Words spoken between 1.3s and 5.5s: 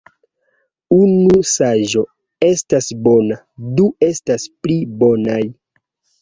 saĝo estas bona, du estas pli bonaj.